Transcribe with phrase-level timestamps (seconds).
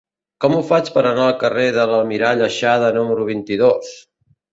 [0.43, 3.93] Com ho faig per anar al carrer de l'Almirall Aixada número vint-i-dos?